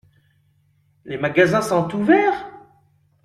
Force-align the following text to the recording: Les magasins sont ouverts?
Les 1.05 1.19
magasins 1.19 1.61
sont 1.61 1.93
ouverts? 1.93 2.49